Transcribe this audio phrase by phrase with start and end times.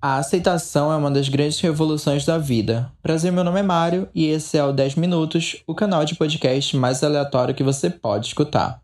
[0.00, 2.88] A aceitação é uma das grandes revoluções da vida.
[3.02, 6.76] Prazer, meu nome é Mário e esse é o 10 Minutos, o canal de podcast
[6.76, 8.80] mais aleatório que você pode escutar.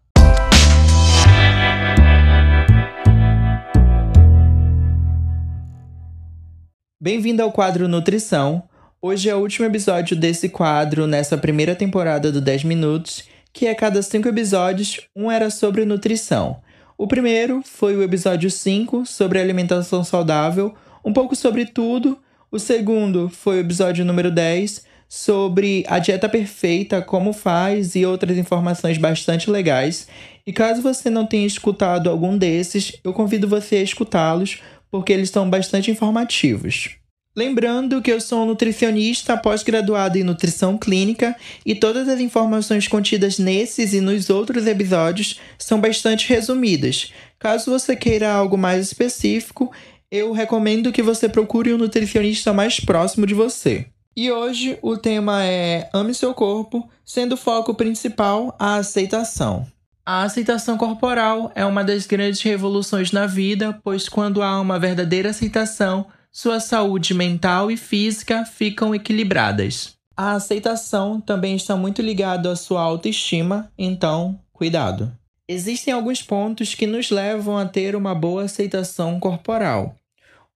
[7.00, 8.64] Bem-vindo ao quadro Nutrição.
[9.00, 13.22] Hoje é o último episódio desse quadro nessa primeira temporada do 10 Minutos,
[13.52, 16.56] que a cada cinco episódios, um era sobre nutrição.
[16.98, 22.18] O primeiro foi o episódio 5, sobre alimentação saudável, um pouco sobre tudo.
[22.50, 28.36] O segundo foi o episódio número 10, sobre a dieta perfeita, como faz e outras
[28.38, 30.08] informações bastante legais.
[30.46, 35.30] E caso você não tenha escutado algum desses, eu convido você a escutá-los, porque eles
[35.30, 36.96] são bastante informativos.
[37.36, 41.34] Lembrando que eu sou nutricionista pós-graduado em nutrição clínica
[41.66, 47.12] e todas as informações contidas nesses e nos outros episódios são bastante resumidas.
[47.36, 49.72] Caso você queira algo mais específico,
[50.14, 53.86] eu recomendo que você procure um nutricionista mais próximo de você.
[54.16, 59.66] E hoje o tema é Ame seu corpo, sendo o foco principal a aceitação.
[60.06, 65.30] A aceitação corporal é uma das grandes revoluções na vida, pois quando há uma verdadeira
[65.30, 69.94] aceitação, sua saúde mental e física ficam equilibradas.
[70.16, 75.12] A aceitação também está muito ligada à sua autoestima, então, cuidado.
[75.48, 79.96] Existem alguns pontos que nos levam a ter uma boa aceitação corporal.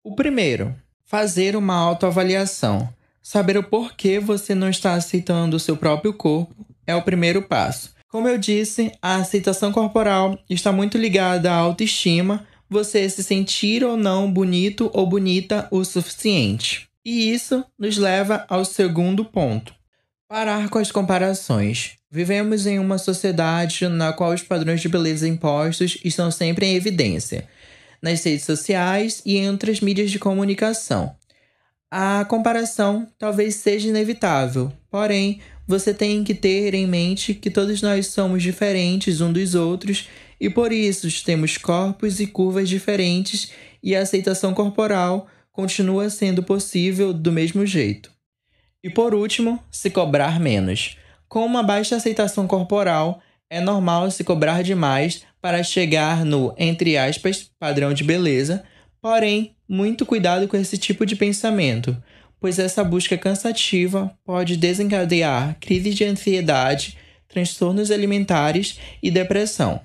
[0.08, 2.88] O primeiro, fazer uma autoavaliação.
[3.22, 7.90] Saber o porquê você não está aceitando o seu próprio corpo é o primeiro passo.
[8.08, 13.98] Como eu disse, a aceitação corporal está muito ligada à autoestima, você se sentir ou
[13.98, 16.88] não bonito ou bonita o suficiente.
[17.04, 19.74] E isso nos leva ao segundo ponto:
[20.26, 21.98] parar com as comparações.
[22.10, 27.46] Vivemos em uma sociedade na qual os padrões de beleza impostos estão sempre em evidência
[28.02, 31.14] nas redes sociais e em outras mídias de comunicação.
[31.90, 38.06] A comparação talvez seja inevitável, porém, você tem que ter em mente que todos nós
[38.08, 40.08] somos diferentes um dos outros
[40.40, 43.50] e por isso temos corpos e curvas diferentes
[43.82, 48.10] e a aceitação corporal continua sendo possível do mesmo jeito.
[48.82, 50.96] E por último, se cobrar menos.
[51.28, 53.20] Com uma baixa aceitação corporal,
[53.50, 58.64] é normal se cobrar demais para chegar no, entre aspas, padrão de beleza,
[59.00, 61.96] porém, muito cuidado com esse tipo de pensamento,
[62.40, 66.96] pois essa busca cansativa pode desencadear crises de ansiedade,
[67.28, 69.80] transtornos alimentares e depressão.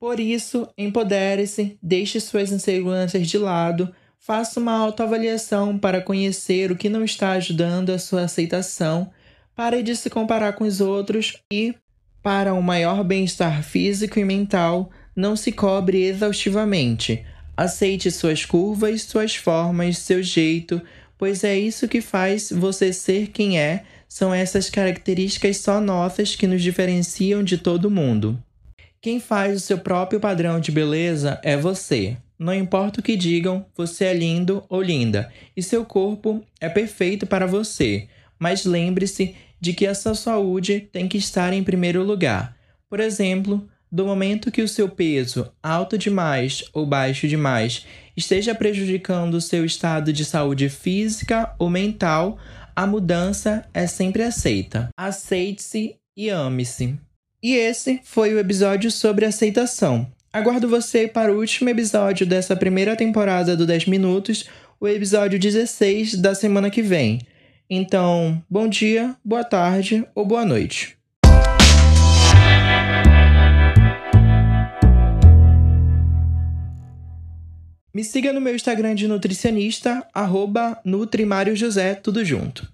[0.00, 6.88] Por isso, empodere-se, deixe suas inseguranças de lado, faça uma autoavaliação para conhecer o que
[6.88, 9.10] não está ajudando a sua aceitação,
[9.56, 11.74] pare de se comparar com os outros e,
[12.22, 17.24] para um maior bem-estar físico e mental, não se cobre exaustivamente.
[17.56, 20.80] Aceite suas curvas, suas formas, seu jeito,
[21.16, 23.82] pois é isso que faz você ser quem é.
[24.08, 28.42] São essas características só nossas que nos diferenciam de todo mundo.
[29.00, 32.16] Quem faz o seu próprio padrão de beleza é você.
[32.38, 37.26] Não importa o que digam, você é lindo ou linda e seu corpo é perfeito
[37.26, 38.06] para você.
[38.38, 42.56] Mas lembre-se de que a sua saúde tem que estar em primeiro lugar.
[42.88, 47.86] Por exemplo, do momento que o seu peso, alto demais ou baixo demais,
[48.16, 52.38] esteja prejudicando o seu estado de saúde física ou mental,
[52.76, 54.88] a mudança é sempre aceita.
[54.96, 56.98] Aceite-se e ame-se.
[57.42, 60.10] E esse foi o episódio sobre aceitação.
[60.32, 64.44] Aguardo você para o último episódio dessa primeira temporada do 10 Minutos,
[64.80, 67.20] o episódio 16 da semana que vem.
[67.70, 70.96] Então, bom dia, boa tarde ou boa noite.
[77.92, 80.80] Me siga no meu Instagram de nutricionista, arroba
[81.54, 82.72] José, tudo junto.